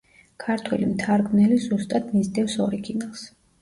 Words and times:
ქართველი 0.45 0.87
მთარგმნელი 0.93 1.61
ზუსტად 1.69 2.11
მისდევს 2.19 2.61
ორიგინალს. 2.69 3.33